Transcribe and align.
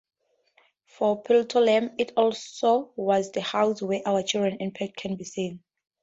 For 0.87 1.21
Ptolemy, 1.21 1.91
it 1.99 2.13
also 2.17 2.91
was 2.95 3.29
the 3.31 3.41
house 3.41 3.83
where 3.83 4.01
our 4.03 4.23
children's 4.23 4.57
impact 4.61 4.97
can 4.97 5.15
be 5.15 5.25
seen. 5.25 5.63